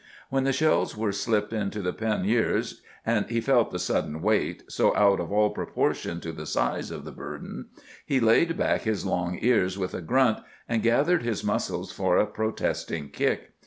[0.31, 4.95] When the shells were slipped into the panniers, and he felt the sudden weight, so
[4.95, 7.67] out of all proportion to the size of the burden,
[8.03, 12.25] he laid back his long ears with a grunt, and gathered his muscles for a
[12.25, 13.51] protesting kick.